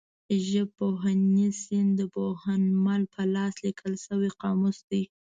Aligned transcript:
ژبپوهنیز 0.47 1.53
سیند 1.63 1.91
د 1.99 2.01
پوهنمل 2.15 3.01
په 3.13 3.21
لاس 3.33 3.53
لیکل 3.65 3.93
شوی 4.05 4.29
قاموس 4.41 4.77
دی. 4.89 5.03